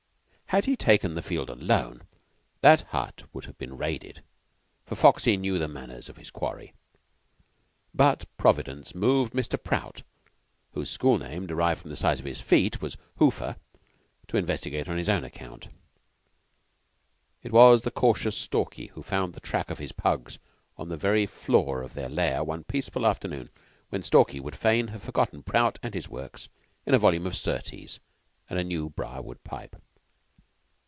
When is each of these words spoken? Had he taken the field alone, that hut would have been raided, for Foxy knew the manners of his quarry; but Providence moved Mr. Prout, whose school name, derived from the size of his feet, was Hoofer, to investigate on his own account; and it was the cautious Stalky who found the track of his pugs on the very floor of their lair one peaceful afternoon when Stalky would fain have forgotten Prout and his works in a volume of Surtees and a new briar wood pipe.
Had 0.53 0.65
he 0.65 0.75
taken 0.75 1.15
the 1.15 1.21
field 1.21 1.49
alone, 1.49 2.01
that 2.59 2.81
hut 2.89 3.23
would 3.31 3.45
have 3.45 3.57
been 3.57 3.77
raided, 3.77 4.21
for 4.85 4.95
Foxy 4.97 5.37
knew 5.37 5.57
the 5.57 5.69
manners 5.69 6.09
of 6.09 6.17
his 6.17 6.29
quarry; 6.29 6.73
but 7.93 8.25
Providence 8.35 8.93
moved 8.93 9.31
Mr. 9.31 9.57
Prout, 9.57 10.03
whose 10.73 10.89
school 10.89 11.17
name, 11.17 11.47
derived 11.47 11.79
from 11.79 11.89
the 11.89 11.95
size 11.95 12.19
of 12.19 12.25
his 12.25 12.41
feet, 12.41 12.81
was 12.81 12.97
Hoofer, 13.17 13.55
to 14.27 14.35
investigate 14.35 14.89
on 14.89 14.97
his 14.97 15.07
own 15.07 15.23
account; 15.23 15.67
and 15.67 15.73
it 17.43 17.53
was 17.53 17.83
the 17.83 17.89
cautious 17.89 18.35
Stalky 18.37 18.87
who 18.87 19.01
found 19.01 19.33
the 19.33 19.39
track 19.39 19.69
of 19.69 19.77
his 19.79 19.93
pugs 19.93 20.37
on 20.75 20.89
the 20.89 20.97
very 20.97 21.25
floor 21.25 21.81
of 21.81 21.93
their 21.93 22.09
lair 22.09 22.43
one 22.43 22.65
peaceful 22.65 23.05
afternoon 23.07 23.49
when 23.87 24.03
Stalky 24.03 24.41
would 24.41 24.57
fain 24.57 24.89
have 24.89 25.01
forgotten 25.01 25.43
Prout 25.43 25.79
and 25.81 25.93
his 25.93 26.09
works 26.09 26.49
in 26.85 26.93
a 26.93 26.99
volume 26.99 27.25
of 27.25 27.37
Surtees 27.37 28.01
and 28.49 28.59
a 28.59 28.65
new 28.65 28.89
briar 28.89 29.21
wood 29.21 29.41
pipe. 29.45 29.81